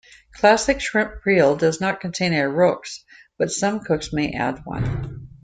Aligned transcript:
Classic 0.33 0.81
shrimp 0.81 1.21
creole 1.21 1.57
does 1.57 1.79
not 1.79 2.01
contain 2.01 2.33
a 2.33 2.49
roux, 2.49 2.81
but 3.37 3.51
some 3.51 3.81
cooks 3.81 4.11
may 4.11 4.31
add 4.31 4.65
one. 4.65 5.29